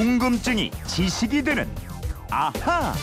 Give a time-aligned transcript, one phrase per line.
[0.00, 1.68] 궁금증이 지식이 되는
[2.30, 2.94] 아하.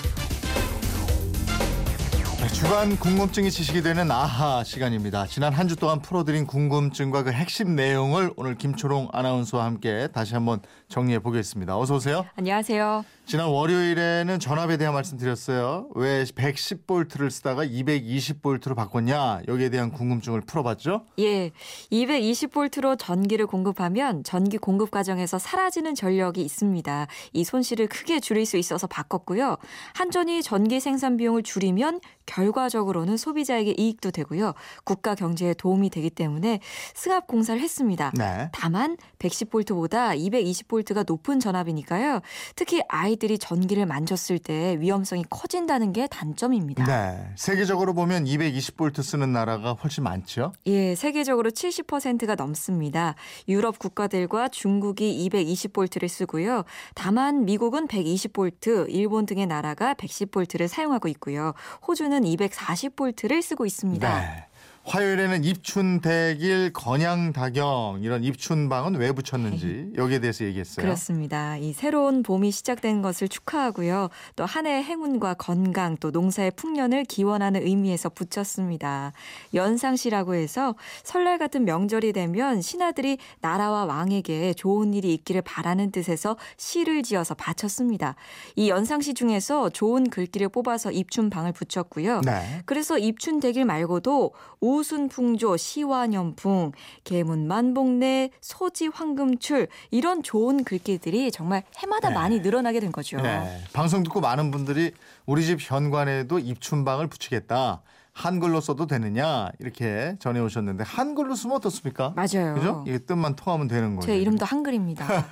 [2.57, 5.27] 네, 주간 궁금증이 지식이 되는 아하 시간입니다.
[5.27, 10.61] 지난 한 주 동안 풀어드린 궁금증과 그 핵심 내용을 오늘 김초롱 아나운서와 함께 다시 한번
[10.89, 11.77] 정리해 보겠습니다.
[11.77, 12.25] 어서 오세요.
[12.35, 13.03] 안녕하세요.
[13.25, 15.89] 지난 월요일에는 전압에 대한 말씀드렸어요.
[15.95, 19.41] 왜 110볼트를 쓰다가 220볼트로 바꿨냐?
[19.49, 21.03] 여기에 대한 궁금증을 풀어봤죠.
[21.19, 21.51] 예,
[21.91, 27.07] 220볼트로 전기를 공급하면 전기 공급 과정에서 사라지는 전력이 있습니다.
[27.33, 29.57] 이 손실을 크게 줄일 수 있어서 바꿨고요.
[29.95, 34.53] 한전이 전기 생산 비용을 줄이면 결 과적으로는 소비자에게 이익도 되고요.
[34.83, 36.59] 국가 경제에 도움이 되기 때문에
[36.95, 38.11] 승합 공사를 했습니다.
[38.15, 38.49] 네.
[38.53, 42.21] 다만 110볼트보다 220볼트가 높은 전압이니까요.
[42.55, 46.85] 특히 아이들이 전기를 만졌을 때 위험성이 커진다는 게 단점입니다.
[46.85, 47.31] 네.
[47.35, 50.53] 세계적으로 보면 220볼트 쓰는 나라가 훨씬 많죠.
[50.65, 53.15] 예, 세계적으로 70%가 넘습니다.
[53.47, 56.63] 유럽 국가들과 중국이 220볼트를 쓰고요.
[56.95, 61.53] 다만 미국은 120볼트, 일본 등의 나라가 110볼트를 사용하고 있고요.
[61.87, 64.19] 호주는 240볼트를 쓰고 있습니다.
[64.21, 64.45] 네.
[64.87, 70.81] 화요일에는 입춘대길 건양다경 이런 입춘방은 왜 붙였는지 여기에 대해서 얘기했어요.
[70.81, 71.57] 그렇습니다.
[71.57, 74.09] 이 새로운 봄이 시작된 것을 축하하고요.
[74.35, 79.11] 또 한 해의 행운과 건강 또 농사의 풍년을 기원하는 의미에서 붙였습니다.
[79.53, 87.03] 연상시라고 해서 설날 같은 명절이 되면 신하들이 나라와 왕에게 좋은 일이 있기를 바라는 뜻에서 시를
[87.03, 88.15] 지어서 바쳤습니다.
[88.55, 92.21] 이 연상시 중에서 좋은 글귀를 뽑아서 입춘방을 붙였고요.
[92.21, 92.61] 네.
[92.65, 96.71] 그래서 입춘대길 말고도 우 순풍조, 시화년풍,
[97.03, 102.15] 계문만복내, 소지황금출 이런 좋은 글귀들이 정말 해마다 네.
[102.15, 103.17] 많이 늘어나게 된 거죠.
[103.17, 103.61] 네.
[103.73, 104.91] 방송 듣고 많은 분들이
[105.25, 107.81] 우리 집 현관에도 입춘방을 붙이겠다.
[108.17, 112.13] 한글로 써도 되느냐 이렇게 전해 오셨는데 한글로 쓰면 어떻습니까?
[112.15, 112.55] 맞아요.
[112.55, 112.83] 그죠?
[112.87, 114.01] 이게 뜻만 통하면 되는 거예요.
[114.01, 115.05] 제 이름도 한글입니다.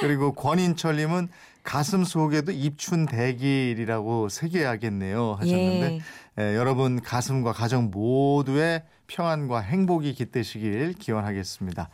[0.00, 1.28] 그리고 권인철님은
[1.62, 6.00] 가슴 속에도 입춘 대길이라고 새겨야겠네요 하셨는데
[6.38, 6.42] 예.
[6.42, 11.90] 예, 여러분 가슴과 가정 모두의 평안과 행복이 깃드시길 기원하겠습니다.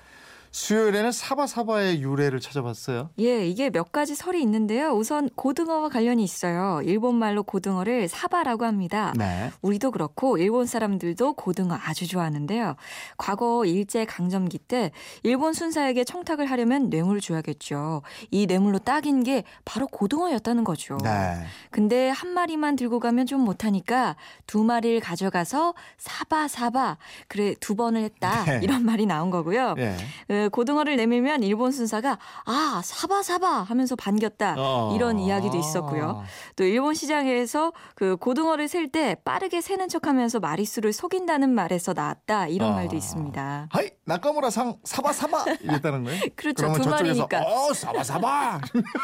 [0.56, 3.10] 수요일에는 사바사바의 유래를 찾아봤어요.
[3.18, 4.92] 예, 이게 몇 가지 설이 있는데요.
[4.92, 6.80] 우선 고등어와 관련이 있어요.
[6.82, 9.12] 일본 말로 고등어를 사바라고 합니다.
[9.18, 9.50] 네.
[9.60, 12.74] 우리도 그렇고 일본 사람들도 고등어 아주 좋아하는데요.
[13.18, 18.00] 과거 일제 강점기 때 일본 순사에게 청탁을 하려면 뇌물을 줘야겠죠.
[18.30, 20.96] 이 뇌물로 딱인 게 바로 고등어였다는 거죠.
[21.04, 21.36] 네.
[21.70, 24.16] 근데 한 마리만 들고 가면 좀 못하니까
[24.46, 26.96] 두 마리를 가져가서 사바 사바
[27.28, 28.60] 그래 두 번을 했다 네.
[28.62, 29.74] 이런 말이 나온 거고요.
[29.76, 30.45] 예.
[30.46, 34.92] 그 고등어를 내밀면 일본 순사가 아 사바 사바 하면서 반겼다 어.
[34.94, 36.22] 이런 이야기도 있었고요.
[36.54, 42.70] 또 일본 시장에서 그 고등어를 셀 때 빠르게 세는 척하면서 마리수를 속인다는 말에서 나왔다 이런
[42.72, 42.76] 아.
[42.76, 43.68] 말도 있습니다.
[43.72, 46.20] 하이 나카무라 상 사바 사바 이랬다는 거예요?
[46.36, 46.72] 그렇죠.
[46.74, 47.42] 두 마리니까.
[47.42, 48.60] 어 사바 사바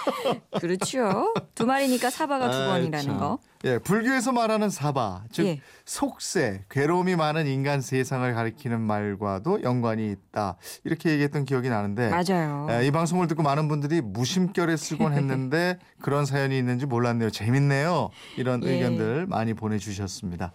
[0.60, 1.34] 그렇죠.
[1.56, 3.18] 두 마리니까 사바가 두 번이라는 참.
[3.18, 3.38] 거.
[3.64, 5.60] 예, 불교에서 말하는 사바, 즉 예.
[5.84, 10.56] 속세, 괴로움이 많은 인간 세상을 가리키는 말과도 연관이 있다.
[10.84, 12.68] 이렇게 얘기했던 기억이 나는데 맞아요.
[12.70, 17.30] 예, 이 방송을 듣고 많은 분들이 무심결에 쓰곤 했는데 그런 사연이 있는지 몰랐네요.
[17.30, 18.10] 재밌네요.
[18.36, 18.72] 이런 예.
[18.72, 20.52] 의견들 많이 보내주셨습니다.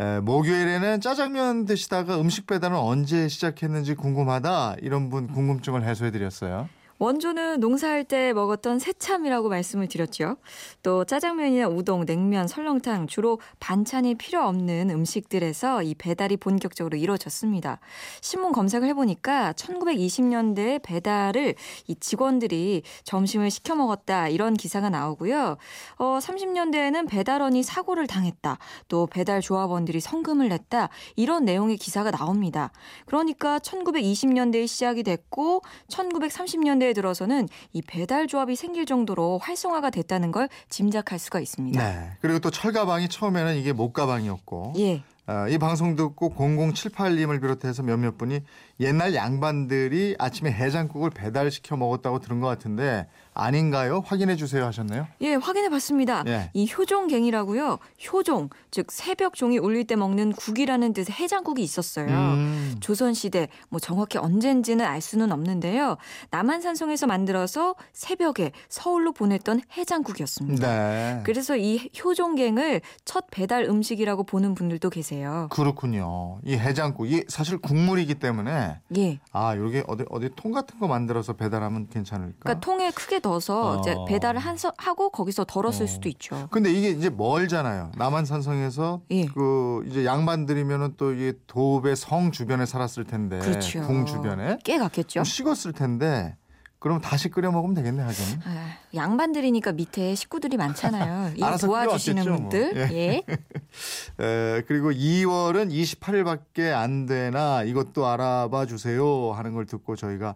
[0.00, 4.76] 에, 목요일에는 짜장면 드시다가 음식 배달은 언제 시작했는지 궁금하다.
[4.82, 6.68] 이런 분 궁금증을 해소해드렸어요.
[7.04, 10.38] 원조는 농사할 때 먹었던 새참이라고 말씀을 드렸죠.
[10.82, 17.78] 또 짜장면이나 우동, 냉면, 설렁탕 주로 반찬이 필요 없는 음식들에서 이 배달이 본격적으로 이루어졌습니다.
[18.22, 21.56] 신문 검색을 해보니까 1920년대 배달을
[21.88, 25.58] 이 직원들이 점심을 시켜 먹었다 이런 기사가 나오고요.
[25.98, 28.56] 어, 30년대에는 배달원이 사고를 당했다.
[28.88, 30.88] 또 배달 조합원들이 성금을 냈다.
[31.16, 32.72] 이런 내용의 기사가 나옵니다.
[33.04, 41.18] 그러니까 1920년대에 시작이 됐고 1930년대에 들어서는 이 배달 조합이 생길 정도로 활성화가 됐다는 걸 짐작할
[41.18, 41.82] 수가 있습니다.
[41.82, 42.10] 네.
[42.20, 45.02] 그리고 또 철가방이 처음에는 이게 목가방이었고 예.
[45.26, 48.40] 어, 이 방송 듣고 0078님을 비롯해서 몇몇 분이
[48.80, 54.02] 옛날 양반들이 아침에 해장국을 배달시켜 먹었다고 들은 것 같은데 아닌가요?
[54.04, 55.08] 확인해 주세요 하셨나요?
[55.20, 56.22] 예, 확인해 봤습니다.
[56.26, 56.50] 예.
[56.54, 57.78] 이 효종갱이라고요.
[58.12, 62.06] 효종, 즉 새벽 종이 울릴 때 먹는 국이라는 뜻의 해장국이 있었어요.
[62.06, 62.76] 음.
[62.80, 65.96] 조선 시대 뭐 정확히 언젠지는 알 수는 없는데요.
[66.30, 70.68] 남한산성에서 만들어서 새벽에 서울로 보냈던 해장국이었습니다.
[70.68, 71.22] 네.
[71.24, 75.13] 그래서 이 효종갱을 첫 배달 음식이라고 보는 분들도 계세요.
[75.50, 76.38] 그렇군요.
[76.44, 79.20] 이 해장국, 이 사실 국물이기 때문에 예.
[79.32, 82.34] 아, 여기 어디 어디 통 같은 거 만들어서 배달하면 괜찮을까?
[82.40, 83.80] 그러니까 통에 크게 넣어서 어.
[83.80, 85.86] 이제 배달을 한서, 하고 거기서 덜었을 어.
[85.86, 86.48] 수도 있죠.
[86.50, 87.92] 근데 이게 이제 멀잖아요.
[87.96, 89.26] 남한산성에서 예.
[89.26, 93.82] 그 이제 양반들이면은 또 이게 도읍의 성 주변에 살았을 텐데 그렇죠.
[93.82, 95.14] 궁 주변에 꽤 갔겠죠.
[95.14, 96.36] 좀 식었을 텐데
[96.84, 98.40] 그럼 다시 끓여 먹으면 되겠네 하긴.
[98.44, 101.32] 아, 양반들이니까 밑에 식구들이 많잖아요.
[101.34, 102.36] 일 알아서 도와주시는 뭐.
[102.36, 102.76] 분들.
[102.92, 103.22] 예.
[104.20, 110.34] 에, 그리고 2월은 28일밖에 안 되나 이것도 알아봐 주세요 하는 걸 듣고 저희가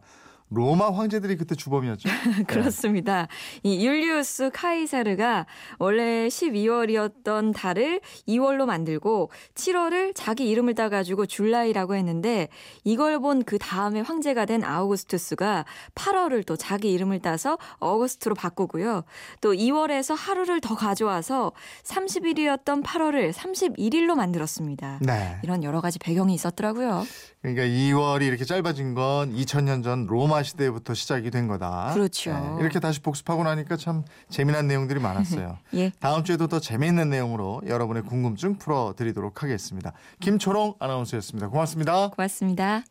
[0.51, 2.09] 로마 황제들이 그때 주범이었죠.
[2.47, 3.29] 그렇습니다.
[3.63, 5.47] 이 율리우스 카이사르가
[5.79, 12.49] 원래 12월이었던 달을 2월로 만들고 7월을 자기 이름을 따가지고 줄라이라고 했는데
[12.85, 15.65] 이걸 본 그 다음에 황제가 된 아우구스투스가
[15.95, 19.05] 8월을 또 자기 이름을 따서 어거스트로 바꾸고요.
[19.41, 21.53] 또 2월에서 하루를 더 가져와서
[21.85, 24.99] 30일이었던 8월을 31일로 만들었습니다.
[25.01, 25.39] 네.
[25.43, 27.07] 이런 여러 가지 배경이 있었더라고요.
[27.41, 31.93] 그러니까 2월이 이렇게 짧아진 건 2000년 전 로마 시대부터 시작이 된 거다.
[31.95, 32.33] 그렇죠.
[32.33, 35.59] 네, 이렇게 다시 복습하고 나니까 참 재미난 내용들이 많았어요.
[35.75, 35.93] 예.
[36.01, 39.93] 다음 주에도 더 재미있는 내용으로 여러분의 궁금증 풀어드리도록 하겠습니다.
[40.21, 41.49] 김초롱 아나운서였습니다.
[41.49, 42.11] 고맙습니다.
[42.11, 42.83] 고맙습니다.